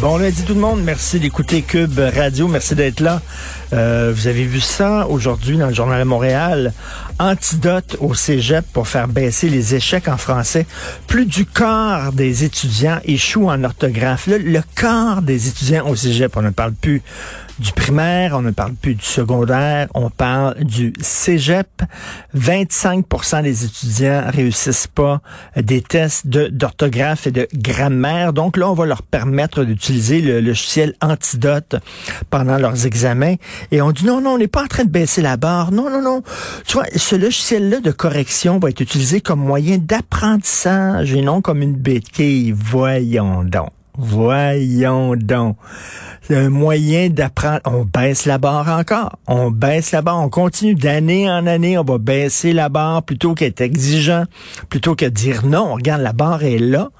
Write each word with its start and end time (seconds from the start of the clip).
Bon 0.00 0.16
lundi 0.16 0.44
tout 0.44 0.54
le 0.54 0.60
monde. 0.60 0.82
Merci 0.82 1.20
d'écouter 1.20 1.60
Cube 1.60 1.98
Radio. 1.98 2.48
Merci 2.48 2.74
d'être 2.74 3.00
là. 3.00 3.20
Euh, 3.74 4.14
vous 4.16 4.28
avez 4.28 4.44
vu 4.44 4.58
ça 4.58 5.06
aujourd'hui 5.06 5.58
dans 5.58 5.66
le 5.66 5.74
Journal 5.74 5.98
de 5.98 6.04
Montréal. 6.04 6.72
Antidote 7.18 7.98
au 8.00 8.14
cégep 8.14 8.64
pour 8.72 8.88
faire 8.88 9.08
baisser 9.08 9.50
les 9.50 9.74
échecs 9.74 10.08
en 10.08 10.16
français. 10.16 10.66
Plus 11.06 11.26
du 11.26 11.44
quart 11.44 12.14
des 12.14 12.44
étudiants 12.44 12.98
échouent 13.04 13.50
en 13.50 13.62
orthographe. 13.62 14.26
Le 14.26 14.62
quart 14.74 15.20
des 15.20 15.48
étudiants 15.48 15.86
au 15.86 15.94
cégep, 15.94 16.34
on 16.34 16.42
ne 16.42 16.50
parle 16.50 16.72
plus 16.72 17.02
du 17.60 17.72
primaire, 17.72 18.34
on 18.34 18.42
ne 18.42 18.50
parle 18.50 18.72
plus 18.72 18.94
du 18.94 19.04
secondaire, 19.04 19.88
on 19.94 20.08
parle 20.08 20.64
du 20.64 20.92
cégep. 21.00 21.68
25% 22.36 23.42
des 23.42 23.64
étudiants 23.64 24.22
réussissent 24.26 24.86
pas 24.86 25.20
des 25.56 25.82
tests 25.82 26.26
d'orthographe 26.26 27.26
et 27.26 27.30
de 27.30 27.46
grammaire. 27.54 28.32
Donc 28.32 28.56
là, 28.56 28.70
on 28.70 28.74
va 28.74 28.86
leur 28.86 29.02
permettre 29.02 29.64
d'utiliser 29.64 30.20
le 30.20 30.40
logiciel 30.40 30.94
Antidote 31.02 31.76
pendant 32.30 32.56
leurs 32.56 32.86
examens. 32.86 33.34
Et 33.70 33.82
on 33.82 33.92
dit 33.92 34.06
non, 34.06 34.20
non, 34.20 34.30
on 34.30 34.38
n'est 34.38 34.48
pas 34.48 34.64
en 34.64 34.68
train 34.68 34.84
de 34.84 34.90
baisser 34.90 35.20
la 35.20 35.36
barre. 35.36 35.70
Non, 35.70 35.90
non, 35.90 36.02
non. 36.02 36.22
Tu 36.66 36.74
vois, 36.74 36.86
ce 36.96 37.14
logiciel-là 37.14 37.80
de 37.80 37.90
correction 37.90 38.58
va 38.58 38.70
être 38.70 38.80
utilisé 38.80 39.20
comme 39.20 39.40
moyen 39.40 39.78
d'apprentissage 39.78 41.12
et 41.12 41.20
non 41.20 41.42
comme 41.42 41.62
une 41.62 41.76
béquille. 41.76 42.52
Voyons 42.52 43.44
donc. 43.44 43.70
Voyons 43.96 45.16
donc. 45.16 45.56
C'est 46.22 46.36
un 46.36 46.50
moyen 46.50 47.08
d'apprendre. 47.08 47.60
On 47.64 47.84
baisse 47.84 48.26
la 48.26 48.38
barre 48.38 48.68
encore. 48.68 49.18
On 49.26 49.50
baisse 49.50 49.92
la 49.92 50.02
barre. 50.02 50.20
On 50.20 50.28
continue 50.28 50.74
d'année 50.74 51.28
en 51.28 51.46
année. 51.46 51.76
On 51.76 51.84
va 51.84 51.98
baisser 51.98 52.52
la 52.52 52.68
barre 52.68 53.02
plutôt 53.02 53.34
qu'être 53.34 53.60
exigeant, 53.60 54.24
plutôt 54.68 54.94
que 54.94 55.06
dire 55.06 55.44
non. 55.44 55.74
Regarde, 55.74 56.02
la 56.02 56.12
barre 56.12 56.44
est 56.44 56.58
là 56.58 56.90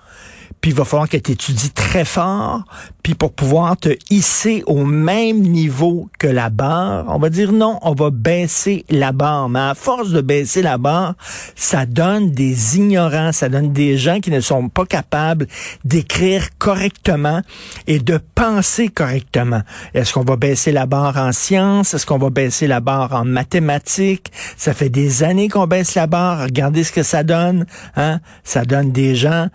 puis 0.61 0.73
il 0.73 0.77
va 0.77 0.85
falloir 0.85 1.09
que 1.09 1.17
tu 1.17 1.33
étudies 1.33 1.71
très 1.71 2.05
fort, 2.05 2.65
puis 3.03 3.15
pour 3.15 3.33
pouvoir 3.33 3.77
te 3.77 3.97
hisser 4.11 4.63
au 4.67 4.85
même 4.85 5.41
niveau 5.41 6.09
que 6.19 6.27
la 6.27 6.51
barre, 6.51 7.07
on 7.09 7.19
va 7.19 7.31
dire 7.31 7.53
non, 7.53 7.79
on 7.83 7.95
va 7.95 8.11
baisser 8.11 8.85
la 8.91 9.13
barre. 9.13 9.49
Mais 9.49 9.61
à 9.61 9.75
force 9.75 10.11
de 10.11 10.21
baisser 10.21 10.61
la 10.61 10.77
barre, 10.77 11.15
ça 11.57 11.87
donne 11.87 12.31
des 12.31 12.77
ignorants, 12.77 13.33
ça 13.33 13.49
donne 13.49 13.73
des 13.73 13.97
gens 13.97 14.21
qui 14.21 14.31
ne 14.31 14.41
sont 14.41 14.69
pas 14.69 14.85
capables 14.85 15.47
d'écrire 15.85 16.49
correctement 16.59 17.41
et 17.87 17.99
de 17.99 18.21
penser 18.35 18.89
correctement. 18.89 19.63
Est-ce 19.95 20.13
qu'on 20.13 20.25
va 20.25 20.37
baisser 20.37 20.73
la 20.73 20.87
barre 20.87 21.17
en 21.17 21.33
sciences? 21.33 21.95
Est-ce 21.95 22.05
qu'on 22.05 22.19
va 22.19 22.31
baisser 22.31 22.67
la 22.67 22.81
barre 22.81 23.15
en 23.15 23.25
mathématiques? 23.25 24.31
Ça 24.57 24.75
fait 24.75 24.91
des 24.91 25.23
années 25.23 25.49
qu'on 25.49 25.67
baisse 25.67 25.95
la 25.95 26.07
barre. 26.07 26.43
Regardez 26.43 26.85
ce 26.85 26.93
que 26.93 27.03
ça 27.03 27.23
donne. 27.23 27.67
Hein? 27.97 28.21
Ça 28.45 28.65
donne 28.65 28.93
des 28.93 29.15
gens 29.15 29.49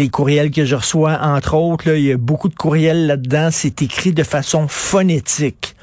les 0.00 0.08
courriels 0.08 0.50
que 0.50 0.64
je 0.64 0.74
reçois, 0.74 1.18
entre 1.20 1.54
autres, 1.54 1.86
là, 1.86 1.96
il 1.96 2.04
y 2.04 2.12
a 2.12 2.16
beaucoup 2.16 2.48
de 2.48 2.54
courriels 2.54 3.06
là-dedans, 3.06 3.50
c'est 3.52 3.82
écrit 3.82 4.12
de 4.12 4.22
façon 4.22 4.66
phonétique. 4.66 5.76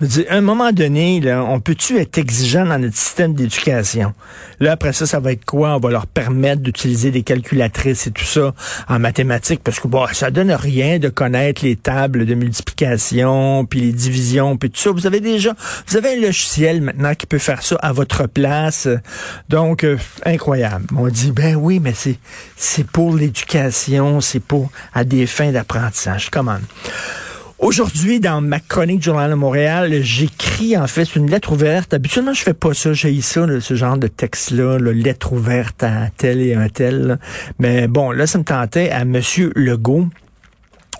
À 0.00 0.34
un 0.36 0.40
moment 0.40 0.70
donné, 0.70 1.20
là, 1.20 1.44
on 1.44 1.58
peut-tu 1.58 1.98
être 1.98 2.18
exigeant 2.18 2.64
dans 2.64 2.78
notre 2.78 2.96
système 2.96 3.34
d'éducation? 3.34 4.14
Là, 4.60 4.72
après 4.72 4.92
ça, 4.92 5.06
ça 5.06 5.18
va 5.18 5.32
être 5.32 5.44
quoi? 5.44 5.74
On 5.76 5.80
va 5.80 5.90
leur 5.90 6.06
permettre 6.06 6.62
d'utiliser 6.62 7.10
des 7.10 7.22
calculatrices 7.22 8.06
et 8.06 8.12
tout 8.12 8.24
ça 8.24 8.54
en 8.88 8.98
mathématiques, 9.00 9.60
parce 9.64 9.80
que 9.80 9.88
bon, 9.88 10.06
ça 10.12 10.30
donne 10.30 10.52
rien 10.52 10.98
de 10.98 11.08
connaître 11.08 11.64
les 11.64 11.74
tables 11.74 12.26
de 12.26 12.34
multiplication, 12.34 13.64
puis 13.64 13.80
les 13.80 13.92
divisions, 13.92 14.56
puis 14.56 14.70
tout 14.70 14.78
ça. 14.78 14.90
Vous 14.92 15.06
avez 15.06 15.20
déjà, 15.20 15.54
vous 15.88 15.96
avez 15.96 16.14
un 16.14 16.20
logiciel 16.20 16.80
maintenant 16.80 17.14
qui 17.14 17.26
peut 17.26 17.38
faire 17.38 17.62
ça 17.62 17.76
à 17.76 17.92
votre 17.92 18.28
place. 18.28 18.88
Donc, 19.48 19.82
euh, 19.82 19.98
incroyable. 20.24 20.86
On 20.96 21.08
dit, 21.08 21.32
ben 21.32 21.56
oui, 21.56 21.80
mais 21.80 21.94
c'est, 21.94 22.18
c'est 22.56 22.86
pour 22.86 23.16
l'éducation, 23.16 24.20
c'est 24.20 24.40
pour, 24.40 24.70
à 24.94 25.02
des 25.02 25.26
fins 25.26 25.50
d'apprentissage. 25.50 26.30
Comment? 26.30 26.58
Aujourd'hui, 27.58 28.20
dans 28.20 28.40
ma 28.40 28.60
chronique 28.60 29.02
Journal 29.02 29.30
de 29.30 29.34
Montréal, 29.34 29.92
j'écris 30.02 30.76
en 30.76 30.86
fait 30.86 31.16
une 31.16 31.28
lettre 31.28 31.50
ouverte. 31.50 31.92
Habituellement, 31.92 32.32
je 32.32 32.44
fais 32.44 32.54
pas 32.54 32.72
ça, 32.72 32.92
j'ai 32.92 33.20
ça, 33.20 33.46
ce 33.60 33.74
genre 33.74 33.98
de 33.98 34.06
texte-là, 34.06 34.78
lettre 34.78 35.32
ouverte 35.32 35.82
à 35.82 36.08
tel 36.16 36.40
et 36.40 36.54
un 36.54 36.68
tel. 36.68 37.18
Mais 37.58 37.88
bon, 37.88 38.12
là, 38.12 38.28
ça 38.28 38.38
me 38.38 38.44
tentait 38.44 38.90
à 38.90 39.04
Monsieur 39.04 39.50
Legault. 39.56 40.06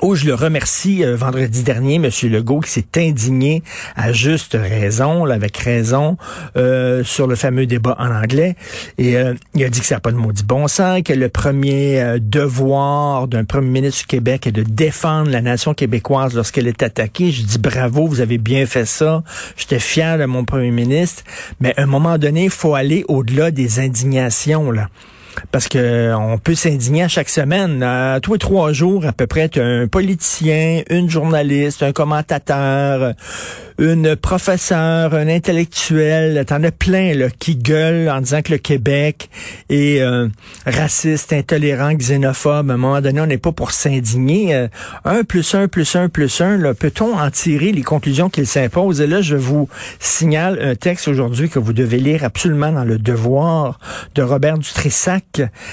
Oh, 0.01 0.15
je 0.15 0.27
le 0.27 0.35
remercie 0.35 1.05
euh, 1.05 1.17
vendredi 1.17 1.65
dernier, 1.65 1.97
M. 1.97 2.09
Legault, 2.31 2.61
qui 2.61 2.71
s'est 2.71 2.87
indigné 2.97 3.65
à 3.97 4.13
juste 4.13 4.57
raison, 4.57 5.25
avec 5.25 5.57
raison, 5.57 6.17
euh, 6.57 7.03
sur 7.03 7.27
le 7.27 7.35
fameux 7.35 7.67
débat 7.67 7.97
en 7.99 8.13
anglais. 8.13 8.55
Et 8.97 9.17
euh, 9.17 9.35
il 9.57 9.65
a 9.65 9.69
dit 9.69 9.81
que 9.81 9.87
ça 9.87 9.97
n'a 9.97 10.01
pas 10.01 10.13
de 10.13 10.17
maudit 10.17 10.45
bon 10.45 10.69
sens, 10.69 11.03
que 11.03 11.13
le 11.13 11.29
premier 11.29 12.19
devoir 12.21 13.27
d'un 13.27 13.45
premier 13.45 13.71
ministre 13.71 14.03
du 14.03 14.07
Québec 14.07 14.47
est 14.47 14.53
de 14.53 14.63
défendre 14.63 15.31
la 15.31 15.41
nation 15.41 15.75
québécoise 15.75 16.33
lorsqu'elle 16.33 16.69
est 16.69 16.85
attaquée. 16.85 17.33
Je 17.33 17.43
dis 17.43 17.59
bravo, 17.59 18.07
vous 18.07 18.21
avez 18.21 18.39
bien 18.39 18.67
fait 18.67 18.87
ça. 18.87 19.25
J'étais 19.57 19.81
fier 19.81 20.17
de 20.17 20.27
mon 20.27 20.45
premier 20.45 20.71
ministre. 20.71 21.25
Mais 21.59 21.75
à 21.77 21.83
un 21.83 21.87
moment 21.87 22.19
donné, 22.19 22.45
il 22.45 22.51
faut 22.51 22.77
aller 22.77 23.05
au-delà 23.09 23.51
des 23.51 23.81
indignations, 23.81 24.71
là 24.71 24.89
parce 25.51 25.69
que 25.69 26.13
on 26.15 26.39
peut 26.39 26.55
s'indigner 26.55 27.05
à 27.05 27.09
chaque 27.09 27.29
semaine. 27.29 27.83
À 27.83 28.21
tous 28.21 28.35
les 28.35 28.39
trois 28.39 28.73
jours, 28.73 29.07
à 29.07 29.13
peu 29.13 29.27
près, 29.27 29.49
tu 29.49 29.61
un 29.61 29.87
politicien, 29.87 30.83
une 30.91 31.09
journaliste, 31.11 31.83
un 31.83 31.93
commentateur, 31.93 33.15
une 33.79 34.17
professeure, 34.17 35.15
un 35.15 35.29
intellectuel, 35.29 36.45
t'en 36.47 36.63
as 36.65 36.73
plein 36.73 37.15
là, 37.15 37.29
qui 37.31 37.57
gueulent 37.57 38.09
en 38.09 38.21
disant 38.21 38.43
que 38.43 38.53
le 38.53 38.59
Québec 38.59 39.31
est 39.69 40.01
euh, 40.01 40.29
raciste, 40.67 41.33
intolérant, 41.33 41.95
xénophobe. 41.95 42.71
À 42.71 42.75
un 42.75 42.77
moment 42.77 43.01
donné, 43.01 43.21
on 43.21 43.27
n'est 43.27 43.39
pas 43.39 43.53
pour 43.53 43.71
s'indigner. 43.71 44.55
Euh, 44.55 44.69
un 45.05 45.23
plus 45.23 45.55
un 45.55 45.69
plus 45.69 45.95
un 45.95 46.09
plus 46.09 46.41
un, 46.41 46.59
peut-on 46.75 47.17
en 47.17 47.31
tirer 47.31 47.73
les 47.73 47.83
conclusions 47.83 48.29
qu'il 48.29 48.47
s'impose? 48.47 49.01
Et 49.01 49.07
là, 49.07 49.21
je 49.21 49.37
vous 49.37 49.69
signale 50.01 50.59
un 50.61 50.75
texte 50.75 51.09
aujourd'hui 51.09 51.49
que 51.49 51.59
vous 51.59 51.73
devez 51.73 51.99
lire 51.99 52.25
absolument 52.25 52.73
dans 52.73 52.85
le 52.85 52.99
devoir 52.99 53.79
de 54.15 54.23
Robert 54.23 54.59
Dutrissac. 54.59 55.25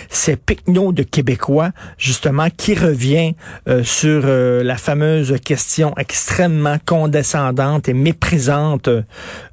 C'est 0.09 0.37
Picno 0.37 0.91
de 0.91 1.03
Québécois, 1.03 1.71
justement, 1.97 2.47
qui 2.55 2.75
revient 2.75 3.33
euh, 3.67 3.83
sur 3.83 4.25
la 4.25 4.77
fameuse 4.77 5.35
question 5.43 5.93
extrêmement 5.97 6.77
condescendante 6.85 7.89
et 7.89 7.93
méprisante 7.93 8.89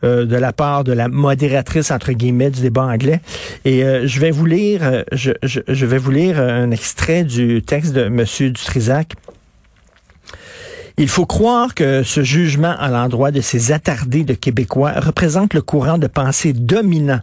euh, 0.05 0.27
de 0.27 0.37
la 0.37 0.53
part 0.53 0.85
de 0.85 0.93
la 0.93 1.09
modératrice 1.09 1.91
entre 1.91 2.13
guillemets 2.13 2.51
du 2.51 2.61
débat 2.61 2.85
anglais. 2.85 3.21
Et 3.65 3.85
euh, 3.85 4.07
je 4.07 4.21
vais 4.21 4.31
vous 4.31 4.47
lire, 4.47 4.81
euh, 4.83 5.03
je, 5.13 5.87
vais 5.87 5.99
vous 5.99 6.11
lire 6.11 6.41
un 6.41 6.71
extrait 6.71 7.25
du 7.25 7.63
texte 7.63 7.93
de 7.93 8.09
Monsieur 8.09 8.51
Dutrisac. 8.51 9.15
Il 10.99 11.09
faut 11.09 11.27
croire 11.27 11.75
que 11.75 12.03
ce 12.03 12.23
jugement 12.23 12.75
à 12.79 12.89
l'endroit 12.89 13.31
de 13.31 13.41
ces 13.41 13.73
attardés 13.73 14.25
de 14.25 14.35
Québécois 14.35 14.93
représente 14.97 15.55
le 15.55 15.63
courant 15.63 15.99
de 15.99 16.07
pensée 16.07 16.53
dominant 16.53 17.21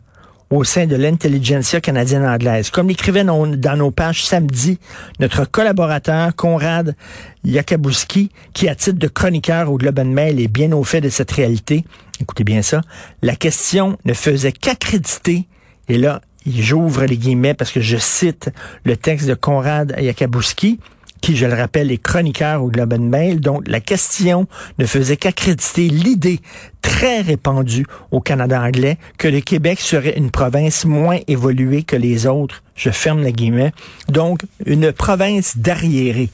au 0.49 0.63
sein 0.63 0.87
de 0.87 0.95
l'intelligentsia 0.95 1.79
canadienne 1.79 2.25
anglaise. 2.25 2.69
Comme 2.69 2.87
l'écrivait 2.87 3.23
dans, 3.23 3.45
nos 3.45 3.91
pages 3.91 4.23
samedi 4.25 4.79
notre 5.19 5.45
collaborateur 5.45 6.35
Conrad 6.35 6.95
Yakabouski, 7.43 8.31
qui 8.53 8.67
à 8.67 8.75
titre 8.75 8.97
de 8.97 9.07
chroniqueur 9.07 9.71
au 9.71 9.77
Globe 9.77 9.99
and 9.99 10.05
Mail 10.05 10.39
est 10.39 10.47
bien 10.47 10.71
au 10.71 10.83
fait 10.83 11.01
de 11.01 11.09
cette 11.09 11.31
réalité, 11.31 11.85
écoutez 12.19 12.43
bien 12.43 12.61
ça, 12.61 12.81
la 13.21 13.35
question 13.35 13.97
ne 14.05 14.13
faisait 14.13 14.51
qu'accréditer, 14.51 15.47
et 15.87 15.97
là, 15.97 16.21
j'ouvre 16.47 17.05
les 17.05 17.17
guillemets 17.17 17.53
parce 17.53 17.71
que 17.71 17.81
je 17.81 17.97
cite 17.97 18.49
le 18.83 18.97
texte 18.97 19.27
de 19.27 19.33
Conrad 19.35 19.95
Yakabouski, 19.99 20.79
qui, 21.21 21.35
je 21.35 21.45
le 21.45 21.53
rappelle, 21.53 21.91
est 21.91 21.97
chroniqueur 21.97 22.63
au 22.63 22.69
Globe 22.69 22.93
and 22.93 22.99
Mail. 22.99 23.39
Donc, 23.39 23.67
la 23.67 23.79
question 23.79 24.47
ne 24.77 24.85
faisait 24.85 25.17
qu'accréditer 25.17 25.87
l'idée 25.87 26.39
très 26.81 27.21
répandue 27.21 27.85
au 28.11 28.21
Canada 28.21 28.61
anglais 28.61 28.97
que 29.17 29.27
le 29.27 29.41
Québec 29.41 29.79
serait 29.79 30.17
une 30.17 30.31
province 30.31 30.85
moins 30.85 31.19
évoluée 31.27 31.83
que 31.83 31.95
les 31.95 32.25
autres. 32.25 32.63
Je 32.75 32.89
ferme 32.89 33.21
les 33.21 33.33
guillemets. 33.33 33.73
Donc, 34.07 34.39
une 34.65 34.93
province 34.93 35.57
d'arriérés. 35.57 36.29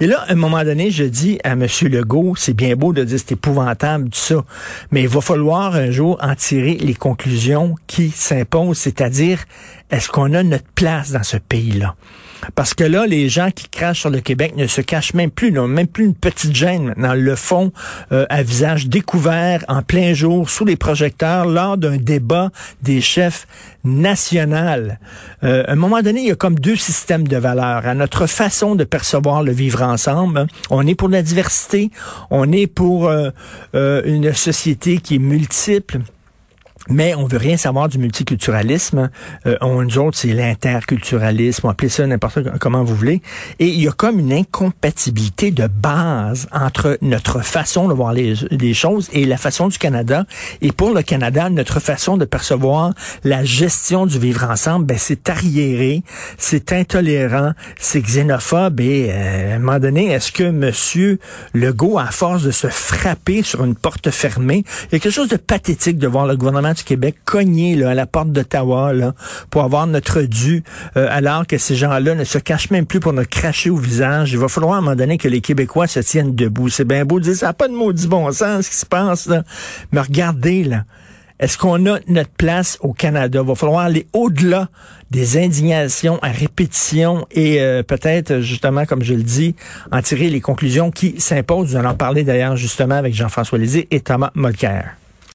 Et 0.00 0.06
là, 0.06 0.20
à 0.28 0.32
un 0.32 0.36
moment 0.36 0.62
donné, 0.62 0.90
je 0.90 1.04
dis 1.04 1.40
à 1.42 1.50
M. 1.50 1.66
Legault, 1.82 2.34
c'est 2.36 2.54
bien 2.54 2.76
beau 2.76 2.92
de 2.92 3.02
dire 3.02 3.18
c'est 3.18 3.32
épouvantable, 3.32 4.10
tout 4.10 4.18
ça, 4.18 4.44
mais 4.92 5.02
il 5.02 5.08
va 5.08 5.20
falloir 5.20 5.74
un 5.74 5.90
jour 5.90 6.18
en 6.22 6.34
tirer 6.36 6.74
les 6.74 6.94
conclusions 6.94 7.74
qui 7.88 8.10
s'imposent, 8.10 8.78
c'est-à-dire, 8.78 9.44
est-ce 9.90 10.08
qu'on 10.08 10.34
a 10.34 10.42
notre 10.42 10.68
place 10.74 11.10
dans 11.10 11.24
ce 11.24 11.36
pays-là? 11.36 11.96
Parce 12.54 12.74
que 12.74 12.84
là, 12.84 13.06
les 13.06 13.28
gens 13.28 13.50
qui 13.50 13.68
crachent 13.68 14.00
sur 14.00 14.10
le 14.10 14.20
Québec 14.20 14.54
ne 14.56 14.66
se 14.66 14.80
cachent 14.80 15.14
même 15.14 15.30
plus, 15.30 15.52
n'ont 15.52 15.68
même 15.68 15.86
plus 15.86 16.04
une 16.04 16.14
petite 16.14 16.54
gêne 16.54 16.84
maintenant. 16.84 17.14
Le 17.14 17.34
font 17.34 17.72
euh, 18.12 18.26
à 18.28 18.42
visage 18.42 18.88
découvert, 18.88 19.64
en 19.68 19.82
plein 19.82 20.14
jour, 20.14 20.48
sous 20.48 20.64
les 20.64 20.76
projecteurs, 20.76 21.46
lors 21.46 21.76
d'un 21.76 21.96
débat 21.96 22.50
des 22.82 23.00
chefs 23.00 23.46
nationaux. 23.84 24.92
Euh, 25.42 25.64
à 25.66 25.72
un 25.72 25.76
moment 25.76 26.00
donné, 26.02 26.20
il 26.20 26.28
y 26.28 26.30
a 26.30 26.36
comme 26.36 26.58
deux 26.58 26.76
systèmes 26.76 27.26
de 27.26 27.36
valeurs. 27.36 27.86
À 27.86 27.94
notre 27.94 28.26
façon 28.26 28.74
de 28.74 28.84
percevoir 28.84 29.42
le 29.42 29.52
vivre 29.52 29.82
ensemble, 29.82 30.46
on 30.70 30.86
est 30.86 30.94
pour 30.94 31.08
la 31.08 31.22
diversité, 31.22 31.90
on 32.30 32.50
est 32.52 32.66
pour 32.66 33.08
euh, 33.08 33.30
une 34.04 34.32
société 34.32 34.98
qui 34.98 35.16
est 35.16 35.20
multiple 35.20 36.00
mais 36.88 37.14
on 37.14 37.26
veut 37.26 37.38
rien 37.38 37.56
savoir 37.56 37.88
du 37.88 37.98
multiculturalisme. 37.98 39.10
Euh, 39.46 39.56
on, 39.60 39.82
nous 39.82 39.98
autres, 39.98 40.18
c'est 40.18 40.32
l'interculturalisme, 40.32 41.68
appelez 41.68 41.88
ça 41.88 42.06
n'importe 42.06 42.40
comment 42.58 42.84
vous 42.84 42.94
voulez. 42.94 43.22
Et 43.58 43.66
il 43.66 43.82
y 43.82 43.88
a 43.88 43.92
comme 43.92 44.18
une 44.18 44.32
incompatibilité 44.32 45.50
de 45.50 45.66
base 45.66 46.48
entre 46.52 46.98
notre 47.02 47.40
façon 47.40 47.88
de 47.88 47.94
voir 47.94 48.12
les, 48.12 48.34
les 48.50 48.74
choses 48.74 49.08
et 49.12 49.24
la 49.24 49.36
façon 49.36 49.68
du 49.68 49.78
Canada. 49.78 50.24
Et 50.60 50.72
pour 50.72 50.94
le 50.94 51.02
Canada, 51.02 51.50
notre 51.50 51.80
façon 51.80 52.16
de 52.16 52.24
percevoir 52.24 52.92
la 53.24 53.44
gestion 53.44 54.06
du 54.06 54.18
vivre 54.18 54.44
ensemble, 54.44 54.86
ben, 54.86 54.98
c'est 54.98 55.28
arriéré, 55.28 56.02
c'est 56.36 56.72
intolérant, 56.72 57.52
c'est 57.78 58.00
xénophobe. 58.00 58.80
Et 58.80 59.08
euh, 59.10 59.52
à 59.52 59.56
un 59.56 59.58
moment 59.58 59.78
donné, 59.78 60.06
est-ce 60.06 60.32
que 60.32 60.50
Monsieur 60.50 61.18
Legault, 61.54 61.98
à 61.98 62.06
force 62.06 62.42
de 62.42 62.50
se 62.50 62.68
frapper 62.68 63.42
sur 63.42 63.64
une 63.64 63.74
porte 63.74 64.10
fermée, 64.10 64.64
il 64.84 64.94
y 64.94 64.96
a 64.96 64.98
quelque 64.98 65.10
chose 65.10 65.28
de 65.28 65.36
pathétique 65.36 65.98
de 65.98 66.06
voir 66.06 66.26
le 66.26 66.36
gouvernement 66.36 66.74
Québec 66.84 67.16
cogner 67.24 67.76
là, 67.76 67.90
à 67.90 67.94
la 67.94 68.06
porte 68.06 68.30
d'Ottawa 68.32 68.92
pour 69.50 69.62
avoir 69.62 69.86
notre 69.86 70.22
dû, 70.22 70.62
euh, 70.96 71.06
alors 71.10 71.46
que 71.46 71.58
ces 71.58 71.76
gens-là 71.76 72.14
ne 72.14 72.24
se 72.24 72.38
cachent 72.38 72.70
même 72.70 72.86
plus 72.86 73.00
pour 73.00 73.12
nous 73.12 73.24
cracher 73.24 73.70
au 73.70 73.76
visage. 73.76 74.32
Il 74.32 74.38
va 74.38 74.48
falloir 74.48 74.74
à 74.74 74.78
un 74.78 74.80
moment 74.80 74.96
donné 74.96 75.18
que 75.18 75.28
les 75.28 75.40
Québécois 75.40 75.86
se 75.86 76.00
tiennent 76.00 76.34
debout. 76.34 76.68
C'est 76.68 76.86
bien 76.86 77.04
beau 77.04 77.20
de 77.20 77.24
dire 77.24 77.36
ça 77.36 77.46
n'a 77.46 77.52
pas 77.52 77.68
de 77.68 77.74
maudit 77.74 78.06
bon 78.06 78.30
sens 78.32 78.66
ce 78.66 78.70
qui 78.70 78.76
se 78.76 78.86
passe, 78.86 79.26
là. 79.26 79.42
mais 79.92 80.00
regardez 80.00 80.64
là. 80.64 80.84
Est-ce 81.40 81.56
qu'on 81.56 81.86
a 81.86 82.00
notre 82.08 82.30
place 82.30 82.78
au 82.80 82.92
Canada? 82.92 83.40
Il 83.42 83.46
va 83.46 83.54
falloir 83.54 83.80
aller 83.80 84.08
au-delà 84.12 84.68
des 85.12 85.38
indignations 85.38 86.18
à 86.20 86.30
répétition 86.30 87.26
et 87.30 87.60
euh, 87.60 87.84
peut-être, 87.84 88.40
justement, 88.40 88.86
comme 88.86 89.04
je 89.04 89.14
le 89.14 89.22
dis, 89.22 89.54
en 89.92 90.02
tirer 90.02 90.30
les 90.30 90.40
conclusions 90.40 90.90
qui 90.90 91.20
s'imposent. 91.20 91.70
Nous 91.70 91.76
allons 91.76 91.90
en 91.90 91.94
parler 91.94 92.24
d'ailleurs 92.24 92.56
justement 92.56 92.96
avec 92.96 93.14
Jean-François 93.14 93.58
Lézé 93.58 93.86
et 93.92 94.00
Thomas 94.00 94.32
Molker. 94.34 94.82